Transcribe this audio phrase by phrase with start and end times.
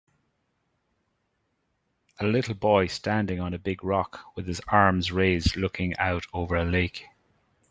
[2.19, 6.55] A little boy standing on a big rock with his arms raised looking out over
[6.55, 7.05] a lake.